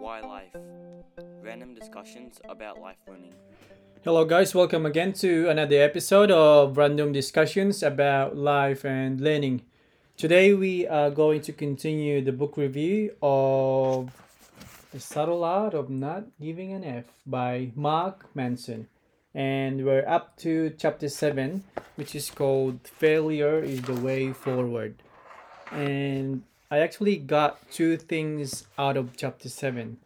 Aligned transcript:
Why 0.00 0.20
Life? 0.20 0.56
Random 1.42 1.74
discussions 1.74 2.40
about 2.48 2.80
life 2.80 2.96
learning. 3.06 3.34
Hello, 4.02 4.24
guys. 4.24 4.54
Welcome 4.54 4.86
again 4.86 5.12
to 5.20 5.50
another 5.50 5.76
episode 5.76 6.30
of 6.30 6.78
Random 6.78 7.12
Discussions 7.12 7.82
about 7.82 8.34
Life 8.34 8.82
and 8.86 9.20
Learning. 9.20 9.60
Today, 10.16 10.54
we 10.54 10.88
are 10.88 11.10
going 11.10 11.42
to 11.42 11.52
continue 11.52 12.24
the 12.24 12.32
book 12.32 12.56
review 12.56 13.14
of 13.20 14.10
The 14.90 15.00
Subtle 15.00 15.44
Art 15.44 15.74
of 15.74 15.90
Not 15.90 16.24
Giving 16.40 16.72
an 16.72 16.82
F 16.82 17.04
by 17.26 17.72
Mark 17.76 18.34
Manson. 18.34 18.88
And 19.34 19.84
we're 19.84 20.08
up 20.08 20.38
to 20.38 20.72
chapter 20.78 21.10
7, 21.10 21.62
which 21.96 22.14
is 22.14 22.30
called 22.30 22.80
Failure 22.84 23.62
is 23.62 23.82
the 23.82 24.00
Way 24.00 24.32
Forward. 24.32 25.02
And 25.70 26.44
I 26.72 26.78
actually 26.78 27.16
got 27.16 27.68
two 27.72 27.96
things 27.96 28.64
out 28.78 28.96
of 28.96 29.16
chapter 29.16 29.48
7. 29.48 29.98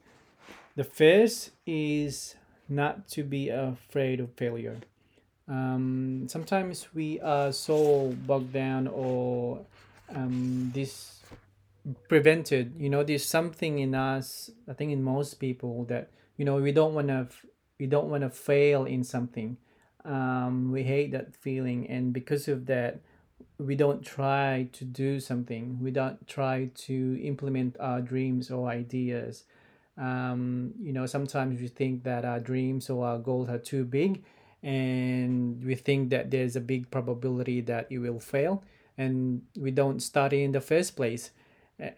The 0.76 0.84
first 0.84 1.50
is 1.66 2.36
not 2.70 3.06
to 3.08 3.22
be 3.22 3.50
afraid 3.50 4.18
of 4.18 4.32
failure. 4.32 4.78
Um, 5.46 6.24
sometimes 6.26 6.88
we 6.94 7.20
are 7.20 7.52
so 7.52 8.16
bogged 8.26 8.54
down 8.54 8.88
or 8.88 9.66
um, 10.14 10.70
this 10.74 11.20
prevented. 12.08 12.72
You 12.78 12.88
know, 12.88 13.04
there's 13.04 13.26
something 13.26 13.78
in 13.78 13.94
us. 13.94 14.50
I 14.66 14.72
think 14.72 14.90
in 14.90 15.02
most 15.02 15.34
people 15.34 15.84
that 15.90 16.08
you 16.38 16.46
know 16.46 16.56
we 16.56 16.72
don't 16.72 16.94
want 16.94 17.08
to 17.08 17.28
we 17.78 17.86
don't 17.86 18.08
want 18.08 18.22
to 18.22 18.30
fail 18.30 18.86
in 18.86 19.04
something. 19.04 19.58
Um, 20.02 20.72
we 20.72 20.84
hate 20.84 21.12
that 21.12 21.36
feeling, 21.36 21.86
and 21.90 22.14
because 22.14 22.48
of 22.48 22.64
that, 22.66 23.00
we 23.58 23.76
don't 23.76 24.04
try 24.04 24.68
to 24.72 24.84
do 24.84 25.20
something. 25.20 25.78
We 25.80 25.90
don't 25.90 26.26
try 26.26 26.70
to 26.86 27.20
implement 27.22 27.76
our 27.80 28.00
dreams 28.00 28.50
or 28.50 28.68
ideas 28.68 29.44
um, 29.96 30.72
you 30.80 30.92
know 30.92 31.06
sometimes 31.06 31.60
we 31.60 31.68
think 31.68 32.02
that 32.04 32.24
our 32.24 32.40
dreams 32.40 32.90
or 32.90 33.06
our 33.06 33.18
goals 33.18 33.48
are 33.48 33.58
too 33.58 33.84
big 33.84 34.24
and 34.62 35.62
we 35.64 35.74
think 35.74 36.10
that 36.10 36.30
there's 36.30 36.56
a 36.56 36.60
big 36.60 36.90
probability 36.90 37.60
that 37.60 37.86
it 37.90 37.98
will 37.98 38.18
fail 38.18 38.62
and 38.98 39.42
we 39.56 39.70
don't 39.70 40.00
study 40.00 40.42
in 40.42 40.52
the 40.52 40.60
first 40.60 40.96
place 40.96 41.30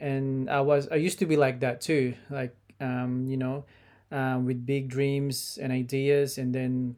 and 0.01 0.51
i 0.51 0.61
was 0.61 0.89
i 0.91 0.97
used 0.97 1.19
to 1.19 1.27
be 1.27 1.37
like 1.37 1.61
that 1.61 1.81
too 1.81 2.15
like 2.31 2.55
um, 2.81 3.27
you 3.29 3.37
know 3.37 3.65
um, 4.13 4.45
with 4.45 4.67
big 4.67 4.89
dreams 4.89 5.59
and 5.61 5.73
ideas 5.73 6.39
and 6.39 6.55
then 6.55 6.97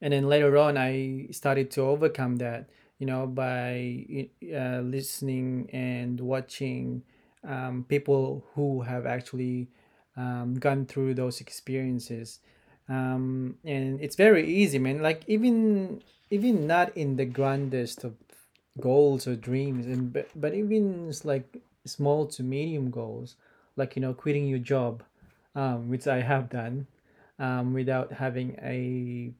and 0.00 0.12
then 0.12 0.28
later 0.28 0.56
on 0.56 0.76
i 0.76 1.26
started 1.30 1.70
to 1.70 1.80
overcome 1.82 2.36
that 2.36 2.68
you 2.98 3.06
know 3.06 3.26
by 3.26 4.28
uh, 4.54 4.80
listening 4.80 5.68
and 5.72 6.20
watching 6.20 7.02
um, 7.44 7.84
people 7.88 8.44
who 8.54 8.82
have 8.82 9.06
actually 9.06 9.68
um, 10.16 10.54
gone 10.54 10.86
through 10.86 11.14
those 11.14 11.40
experiences. 11.40 12.40
Um, 12.88 13.56
and 13.64 14.00
it's 14.00 14.16
very 14.16 14.46
easy 14.48 14.78
man. 14.78 15.02
Like 15.02 15.22
even 15.26 16.02
even 16.30 16.66
not 16.66 16.96
in 16.96 17.16
the 17.16 17.24
grandest 17.24 18.04
of 18.04 18.14
goals 18.80 19.26
or 19.26 19.34
dreams 19.36 19.86
and 19.86 20.12
but, 20.12 20.28
but 20.36 20.54
even 20.54 21.12
like 21.24 21.58
small 21.84 22.26
to 22.26 22.42
medium 22.42 22.90
goals 22.90 23.36
like 23.76 23.96
you 23.96 24.02
know 24.02 24.14
quitting 24.14 24.46
your 24.46 24.58
job 24.58 25.02
um, 25.54 25.88
which 25.88 26.06
i 26.06 26.20
have 26.20 26.48
done 26.48 26.86
um, 27.38 27.72
without 27.72 28.12
having 28.12 28.56
a 28.62 29.32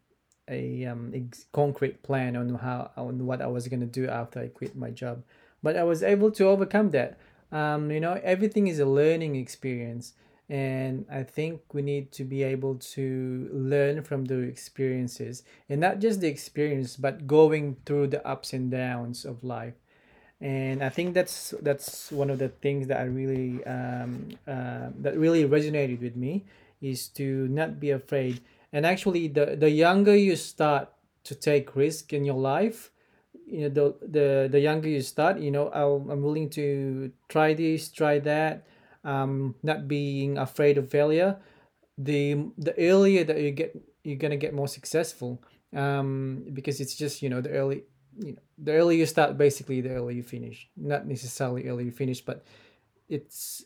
a 0.48 0.86
um, 0.86 1.12
ex- 1.14 1.46
concrete 1.52 2.02
plan 2.02 2.36
on 2.36 2.54
how 2.56 2.90
on 2.96 3.26
what 3.26 3.40
i 3.40 3.46
was 3.46 3.68
to 3.68 3.76
do 3.76 4.08
after 4.08 4.40
i 4.40 4.48
quit 4.48 4.76
my 4.76 4.90
job. 4.90 5.22
But 5.62 5.76
i 5.76 5.84
was 5.84 6.02
able 6.02 6.30
to 6.32 6.44
overcome 6.46 6.90
that. 6.90 7.18
Um, 7.50 7.90
you 7.90 8.00
know 8.00 8.20
everything 8.22 8.66
is 8.68 8.78
a 8.78 8.86
learning 8.86 9.36
experience. 9.36 10.14
And 10.50 11.04
i 11.10 11.22
think 11.22 11.60
we 11.74 11.82
need 11.82 12.10
to 12.12 12.24
be 12.24 12.42
able 12.42 12.76
to 12.96 13.50
learn 13.52 14.02
from 14.02 14.24
the 14.24 14.38
experiences. 14.38 15.42
And 15.68 15.80
not 15.80 15.98
just 15.98 16.20
the 16.20 16.28
experience 16.28 16.96
but 16.96 17.26
going 17.26 17.76
through 17.84 18.08
the 18.08 18.26
ups 18.26 18.52
and 18.52 18.70
downs 18.70 19.24
of 19.24 19.44
life. 19.44 19.74
And 20.40 20.82
i 20.82 20.88
think 20.88 21.14
that's 21.14 21.54
that's 21.62 22.10
one 22.12 22.30
of 22.30 22.38
the 22.38 22.48
things 22.48 22.86
that 22.88 23.00
i 23.00 23.04
really 23.04 23.64
um, 23.64 24.28
uh, 24.46 24.88
that 25.00 25.18
really 25.18 25.44
resonated 25.44 26.00
with 26.00 26.16
me 26.16 26.44
is 26.80 27.08
to 27.08 27.48
not 27.48 27.80
be 27.80 27.90
afraid 27.90 28.40
and 28.72 28.86
actually 28.86 29.28
the 29.28 29.56
the 29.56 29.70
younger 29.70 30.16
you 30.16 30.36
start 30.36 30.88
to 31.24 31.34
take 31.34 31.76
risk 31.76 32.12
in 32.12 32.24
your 32.24 32.36
life 32.38 32.90
you 33.46 33.62
know 33.62 33.68
the 33.68 34.06
the, 34.06 34.48
the 34.50 34.60
younger 34.60 34.88
you 34.88 35.02
start 35.02 35.38
you 35.38 35.50
know 35.50 35.68
I'll, 35.68 36.06
i'm 36.10 36.22
willing 36.22 36.50
to 36.50 37.12
try 37.28 37.54
this 37.54 37.90
try 37.90 38.18
that 38.20 38.66
um, 39.04 39.54
not 39.62 39.88
being 39.88 40.38
afraid 40.38 40.78
of 40.78 40.90
failure, 40.90 41.36
the 41.96 42.50
the 42.58 42.78
earlier 42.78 43.24
that 43.24 43.40
you 43.40 43.50
get, 43.50 43.76
you're 44.04 44.16
gonna 44.16 44.36
get 44.36 44.54
more 44.54 44.68
successful. 44.68 45.42
Um, 45.74 46.44
because 46.52 46.80
it's 46.80 46.94
just 46.94 47.22
you 47.22 47.28
know 47.28 47.40
the 47.40 47.50
early, 47.50 47.84
you 48.18 48.32
know, 48.32 48.42
the 48.58 48.72
earlier 48.72 48.98
you 48.98 49.06
start, 49.06 49.36
basically 49.36 49.80
the 49.80 49.90
earlier 49.90 50.16
you 50.16 50.22
finish. 50.22 50.68
Not 50.76 51.06
necessarily 51.06 51.68
early 51.68 51.84
you 51.84 51.92
finish, 51.92 52.20
but 52.20 52.44
it's 53.08 53.64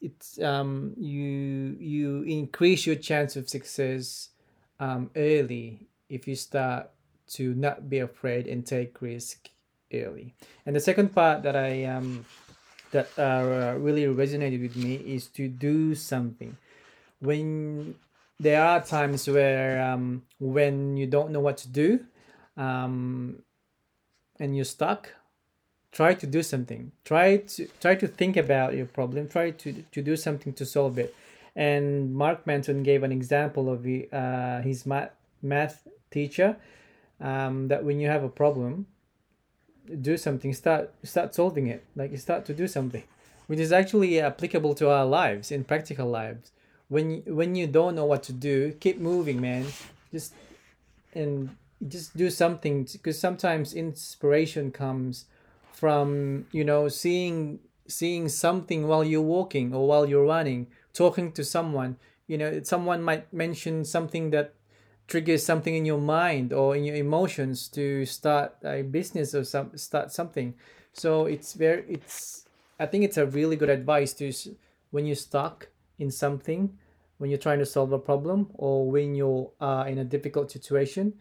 it's 0.00 0.40
um 0.42 0.92
you 0.96 1.76
you 1.80 2.22
increase 2.22 2.86
your 2.86 2.96
chance 2.96 3.34
of 3.36 3.48
success 3.48 4.28
um 4.78 5.10
early 5.16 5.88
if 6.08 6.28
you 6.28 6.36
start 6.36 6.90
to 7.26 7.54
not 7.54 7.88
be 7.88 7.98
afraid 7.98 8.46
and 8.46 8.64
take 8.64 9.00
risk 9.02 9.50
early. 9.92 10.34
And 10.64 10.76
the 10.76 10.80
second 10.80 11.14
part 11.14 11.42
that 11.42 11.56
I 11.56 11.84
um 11.84 12.24
that 12.92 13.08
uh, 13.18 13.74
really 13.78 14.04
resonated 14.04 14.62
with 14.62 14.76
me 14.76 14.94
is 14.94 15.26
to 15.26 15.48
do 15.48 15.94
something 15.94 16.56
when 17.20 17.94
there 18.38 18.62
are 18.62 18.80
times 18.80 19.28
where 19.28 19.82
um, 19.82 20.22
when 20.38 20.96
you 20.96 21.06
don't 21.06 21.30
know 21.30 21.40
what 21.40 21.56
to 21.58 21.68
do 21.68 22.00
um, 22.56 23.42
and 24.38 24.54
you're 24.54 24.64
stuck 24.64 25.12
try 25.96 26.12
to 26.12 26.26
do 26.26 26.42
something. 26.42 26.92
Try 27.04 27.38
to 27.54 27.66
try 27.80 27.94
to 28.02 28.06
think 28.06 28.36
about 28.36 28.74
your 28.74 28.88
problem. 28.98 29.28
Try 29.28 29.46
to, 29.62 29.68
to 29.94 30.02
do 30.02 30.14
something 30.16 30.52
to 30.60 30.64
solve 30.66 30.98
it. 30.98 31.14
And 31.56 32.14
mark 32.14 32.46
manson 32.46 32.82
gave 32.82 33.02
an 33.02 33.12
example 33.12 33.64
of 33.74 33.78
uh, 33.86 34.60
his 34.60 34.84
math, 34.84 35.12
math 35.40 35.88
teacher 36.10 36.56
um, 37.18 37.68
that 37.68 37.82
when 37.82 37.98
you 37.98 38.08
have 38.08 38.22
a 38.22 38.28
problem 38.28 38.86
do 40.10 40.16
something 40.16 40.52
start 40.52 40.92
start 41.04 41.34
solving 41.34 41.66
it. 41.68 41.82
Like 41.94 42.10
you 42.10 42.18
start 42.18 42.44
to 42.46 42.54
do 42.62 42.66
something 42.66 43.04
which 43.46 43.60
is 43.60 43.72
actually 43.72 44.20
applicable 44.20 44.74
to 44.74 44.90
our 44.90 45.06
lives 45.06 45.50
in 45.50 45.64
practical 45.64 46.08
lives. 46.08 46.50
When 46.88 47.22
when 47.40 47.54
you 47.54 47.66
don't 47.78 47.94
know 47.94 48.04
what 48.12 48.22
to 48.24 48.32
do 48.32 48.72
keep 48.84 48.98
moving 48.98 49.40
man. 49.40 49.64
Just 50.12 50.34
and 51.14 51.56
just 51.88 52.16
do 52.16 52.28
something 52.30 52.86
because 52.92 53.18
sometimes 53.18 53.72
inspiration 53.72 54.72
comes 54.72 55.26
from 55.76 56.46
you 56.52 56.64
know 56.64 56.88
seeing 56.88 57.60
seeing 57.86 58.28
something 58.28 58.88
while 58.88 59.04
you're 59.04 59.20
walking 59.20 59.74
or 59.74 59.86
while 59.86 60.08
you're 60.08 60.24
running 60.24 60.66
talking 60.92 61.30
to 61.32 61.44
someone. 61.44 61.96
You 62.26 62.38
know 62.38 62.62
someone 62.62 63.02
might 63.02 63.32
mention 63.32 63.84
something 63.84 64.30
that 64.30 64.54
triggers 65.06 65.44
something 65.44 65.74
in 65.74 65.84
your 65.84 66.00
mind 66.00 66.52
or 66.52 66.74
in 66.74 66.82
your 66.82 66.96
emotions 66.96 67.68
to 67.68 68.04
start 68.06 68.56
a 68.64 68.82
business 68.82 69.34
or 69.34 69.44
some 69.44 69.76
start 69.76 70.10
something. 70.10 70.54
So 70.92 71.26
it's 71.26 71.52
very 71.52 71.84
it's 71.88 72.46
i 72.78 72.86
think 72.86 73.04
it's 73.04 73.16
a 73.16 73.26
really 73.26 73.56
good 73.56 73.70
advice 73.70 74.12
to 74.14 74.32
when 74.90 75.06
you're 75.06 75.16
stuck 75.16 75.68
in 75.98 76.10
something 76.10 76.76
when 77.18 77.30
you're 77.30 77.38
trying 77.38 77.58
to 77.58 77.66
solve 77.66 77.92
a 77.92 77.98
problem 77.98 78.48
or 78.54 78.90
when 78.90 79.14
you're 79.14 79.50
uh, 79.60 79.84
in 79.88 79.98
a 79.98 80.04
difficult 80.04 80.50
situation 80.50 81.14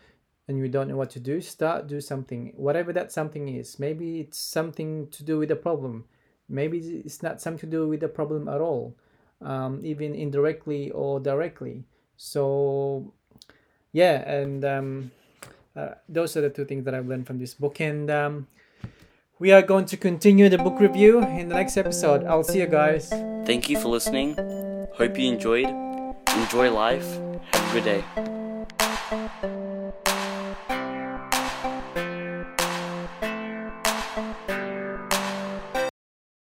and 0.47 0.57
you 0.57 0.67
don't 0.67 0.87
know 0.87 0.97
what 0.97 1.09
to 1.09 1.19
do 1.19 1.41
start 1.41 1.87
do 1.87 1.99
something 1.99 2.53
whatever 2.55 2.93
that 2.93 3.11
something 3.11 3.49
is 3.49 3.79
maybe 3.79 4.19
it's 4.19 4.39
something 4.39 5.07
to 5.09 5.23
do 5.23 5.37
with 5.37 5.49
the 5.49 5.55
problem 5.55 6.05
maybe 6.47 6.77
it's 7.05 7.23
not 7.23 7.41
something 7.41 7.59
to 7.59 7.77
do 7.77 7.87
with 7.87 7.99
the 7.99 8.07
problem 8.07 8.47
at 8.47 8.61
all 8.61 8.95
um, 9.41 9.81
even 9.83 10.13
indirectly 10.13 10.91
or 10.91 11.19
directly 11.19 11.83
so 12.17 13.13
yeah, 13.95 14.29
and 14.29 14.65
um, 14.65 15.11
uh, 15.73 15.91
those 16.09 16.35
are 16.35 16.41
the 16.41 16.49
two 16.49 16.65
things 16.65 16.83
that 16.83 16.93
I've 16.93 17.07
learned 17.07 17.25
from 17.25 17.39
this 17.39 17.53
book. 17.53 17.79
And 17.79 18.11
um, 18.11 18.47
we 19.39 19.53
are 19.53 19.61
going 19.61 19.85
to 19.85 19.95
continue 19.95 20.49
the 20.49 20.57
book 20.57 20.81
review 20.81 21.23
in 21.23 21.47
the 21.47 21.55
next 21.55 21.77
episode. 21.77 22.25
I'll 22.25 22.43
see 22.43 22.59
you 22.59 22.67
guys. 22.67 23.07
Thank 23.45 23.69
you 23.69 23.79
for 23.79 23.87
listening. 23.87 24.35
Hope 24.95 25.17
you 25.17 25.31
enjoyed. 25.31 25.69
Enjoy 26.35 26.69
life. 26.69 27.07
Have 27.53 27.71
a 27.71 27.79
good 27.79 28.03
day. 29.61 29.71